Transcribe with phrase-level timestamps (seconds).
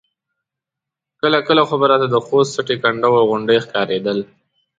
[1.21, 4.19] کله کله خو به راته د خوست سټې کنډاو غوندې ښکارېدل.